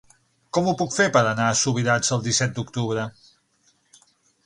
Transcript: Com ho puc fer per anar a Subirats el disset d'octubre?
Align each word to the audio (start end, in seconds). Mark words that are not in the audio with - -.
Com 0.57 0.69
ho 0.69 0.73
puc 0.79 0.95
fer 0.95 1.05
per 1.17 1.23
anar 1.33 1.47
a 1.51 1.59
Subirats 1.61 2.17
el 2.19 2.27
disset 2.31 2.59
d'octubre? 2.59 3.09